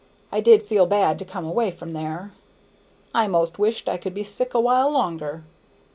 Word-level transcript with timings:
I 0.31 0.39
did 0.39 0.63
feel 0.63 0.87
bad 0.87 1.19
to 1.19 1.25
come 1.25 1.45
away 1.45 1.69
from 1.69 1.91
there; 1.91 2.31
I 3.13 3.27
'most 3.27 3.59
wished 3.59 3.87
I 3.87 3.97
could 3.97 4.15
be 4.15 4.23
sick 4.23 4.55
a 4.55 4.59
while 4.59 4.89
longer. 4.89 5.43